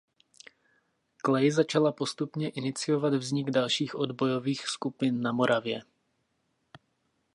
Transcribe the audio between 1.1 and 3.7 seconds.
Clay začala postupně iniciovat vznik